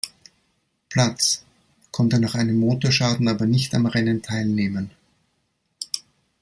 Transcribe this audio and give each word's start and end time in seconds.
Platz, 0.89 1.45
konnte 1.91 2.19
nach 2.19 2.33
einem 2.33 2.57
Motorschaden 2.57 3.27
aber 3.27 3.45
nicht 3.45 3.75
am 3.75 3.85
Rennen 3.85 4.23
teilnehmen. 4.23 4.89